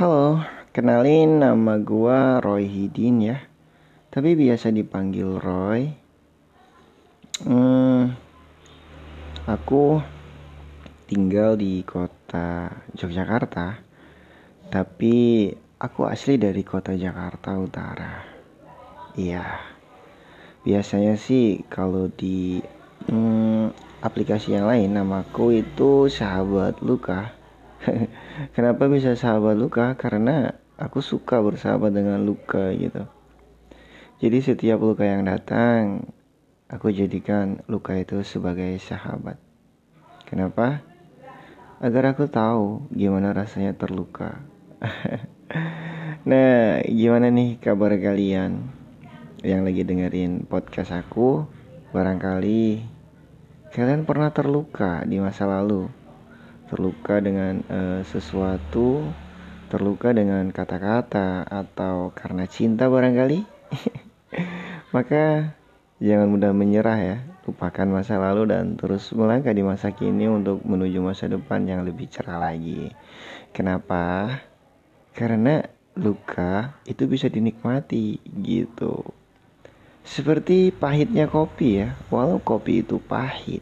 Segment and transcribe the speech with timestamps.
[0.00, 0.40] Halo,
[0.72, 3.36] kenalin nama gua Roy Hidin ya.
[4.08, 5.92] Tapi biasa dipanggil Roy.
[7.44, 8.16] Hmm,
[9.44, 10.00] aku
[11.04, 13.76] tinggal di kota Yogyakarta.
[14.72, 18.24] Tapi aku asli dari kota Jakarta Utara.
[19.20, 19.44] Iya.
[20.64, 22.56] Biasanya sih kalau di
[23.04, 27.36] hmm, aplikasi yang lain namaku itu sahabat Luka.
[28.56, 29.96] Kenapa bisa sahabat Luka?
[29.96, 33.08] Karena aku suka bersahabat dengan Luka gitu.
[34.20, 36.12] Jadi setiap luka yang datang,
[36.68, 39.40] aku jadikan luka itu sebagai sahabat.
[40.28, 40.84] Kenapa?
[41.80, 44.44] Agar aku tahu gimana rasanya terluka.
[46.28, 48.68] nah, gimana nih kabar kalian
[49.40, 51.48] yang lagi dengerin podcast aku?
[51.96, 52.84] Barangkali
[53.72, 55.88] kalian pernah terluka di masa lalu
[56.70, 59.02] terluka dengan uh, sesuatu,
[59.66, 63.42] terluka dengan kata-kata, atau karena cinta barangkali,
[64.94, 65.58] maka
[65.98, 67.18] jangan mudah menyerah ya.
[67.50, 72.06] Lupakan masa lalu dan terus melangkah di masa kini untuk menuju masa depan yang lebih
[72.06, 72.94] cerah lagi.
[73.50, 74.38] Kenapa?
[75.10, 75.66] Karena
[75.98, 79.02] luka itu bisa dinikmati gitu.
[80.06, 83.60] Seperti pahitnya kopi ya, walau kopi itu pahit,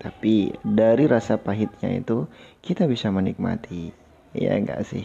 [0.00, 2.24] tapi dari rasa pahitnya itu
[2.64, 3.92] kita bisa menikmati.
[4.32, 5.04] Ya enggak sih?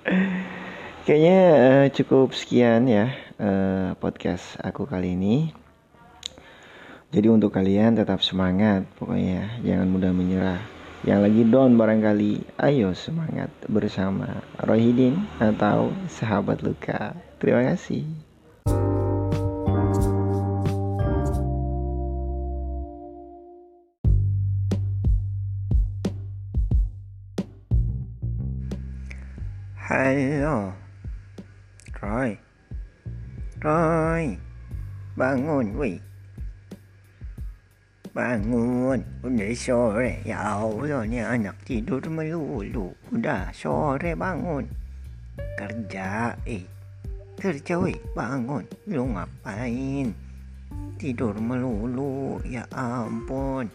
[1.06, 5.52] Kayaknya uh, cukup sekian ya uh, podcast aku kali ini.
[7.10, 10.62] Jadi untuk kalian tetap semangat pokoknya jangan mudah menyerah.
[11.00, 17.16] Yang lagi down barangkali, ayo semangat bersama Rohidin atau sahabat luka.
[17.40, 18.29] Terima kasih.
[29.90, 30.70] Halo
[31.98, 32.38] Roy
[33.58, 34.38] Roy
[35.18, 35.98] Bangun wih
[38.14, 44.70] Bangun Udah sore Ya Allah ni anak tidur melulu Udah sore bangun
[45.58, 46.62] Kerja eh
[47.34, 50.14] Kerja weh bangun Lu ngapain
[51.02, 53.66] Tidur melulu Ya ampun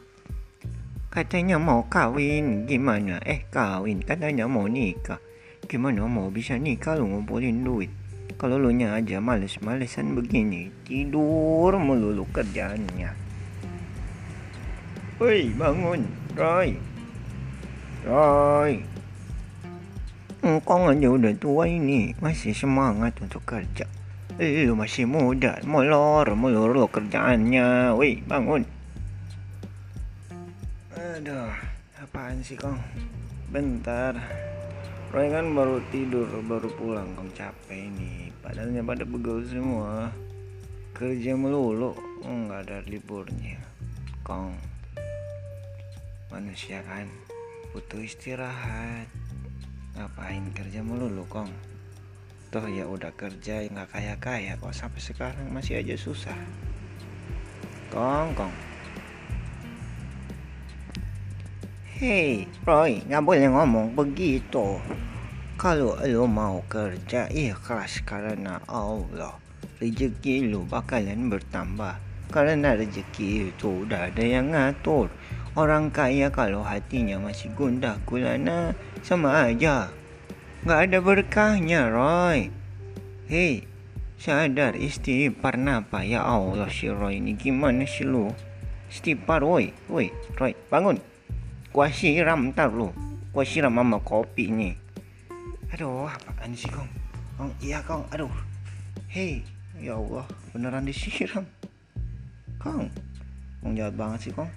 [1.12, 5.20] Katanya mau kawin Gimana eh kawin Katanya mau nikah
[5.66, 7.90] Gimana mau bisa nih kalau ngumpulin duit?
[8.38, 13.09] Kalau lu nya aja males-malesan begini, tidur melulu kerjaannya.
[15.18, 16.06] Woi, bangun,
[16.38, 16.78] Roy.
[18.06, 18.86] Roy.
[20.46, 23.90] Engkau aja udah tua ini, masih semangat untuk kerja.
[24.38, 27.98] Eh, lu masih muda, molor, molor lo kerjaannya.
[27.98, 28.62] Woi, bangun.
[30.94, 31.50] Aduh,
[31.98, 32.78] apaan sih, Kong?
[33.50, 34.14] Bentar.
[35.16, 38.36] Roy kan baru tidur, baru pulang, kong capek ini.
[38.44, 40.12] Padahalnya pada begel semua.
[40.92, 43.64] Kerja melulu, nggak ada liburnya.
[44.28, 44.59] Kong,
[46.28, 47.08] manusia kan
[47.72, 49.08] butuh istirahat.
[49.96, 51.48] Ngapain kerja melulu, kong?
[52.52, 56.36] Toh ya udah kerja nggak kaya kaya kok sampai sekarang masih aja susah.
[57.88, 58.65] Kong, kong.
[61.95, 64.83] Hei, Roy, nggak boleh ngomong begitu.
[65.56, 69.39] Kalau lo mau kerja, ikhlas karena Allah.
[69.79, 71.95] Rezeki lo bakalan bertambah.
[72.28, 75.07] Karena rezeki itu udah ada yang ngatur.
[75.56, 79.88] Orang kaya kalau hatinya masih gundah gulana, sama aja.
[80.67, 82.51] Nggak ada berkahnya, Roy.
[83.31, 83.63] Hei,
[84.19, 88.35] sadar istighfar napa ya Allah si Roy ini gimana sih lo?
[88.91, 91.15] Istighfar, woi, woi, Roy, bangun.
[91.75, 92.88] Gua siram ntar lu?
[93.36, 94.80] Gua siram sama kopi nih
[95.75, 96.88] Aduh apaan sih kong?
[97.36, 98.00] Kong iya kong.
[98.16, 98.31] Aduh.
[99.12, 99.44] Hei
[99.84, 100.24] ya Allah
[100.56, 101.44] beneran disiram.
[102.63, 102.88] Kong
[103.59, 104.47] Kong jahat banget sih kong.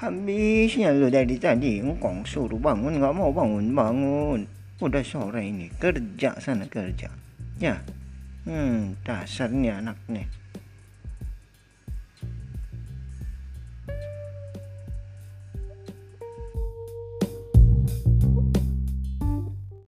[0.00, 4.48] Habisnya lu dari tadi Kong suruh bangun gak mau bangun-bangun
[4.80, 7.12] Udah sore ini kerja sana kerja.
[7.60, 7.76] Ya
[8.48, 10.24] Hmm dasarnya anak nih